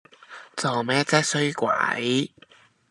[0.57, 2.33] 做咩啫衰鬼